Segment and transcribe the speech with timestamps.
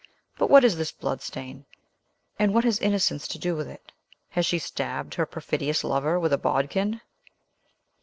[0.39, 1.63] But what is this blood stain?
[2.39, 3.91] And what has innocence to do with it?
[4.29, 7.01] Has she stabbed her perfidious lover with a bodkin?"